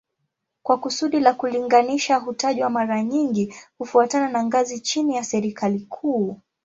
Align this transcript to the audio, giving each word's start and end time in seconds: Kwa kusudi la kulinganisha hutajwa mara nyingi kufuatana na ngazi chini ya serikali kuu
Kwa 0.63 0.77
kusudi 0.79 1.19
la 1.19 1.33
kulinganisha 1.33 2.15
hutajwa 2.15 2.69
mara 2.69 3.03
nyingi 3.03 3.55
kufuatana 3.77 4.27
na 4.29 4.43
ngazi 4.43 4.79
chini 4.79 5.15
ya 5.15 5.23
serikali 5.23 5.79
kuu 5.79 6.39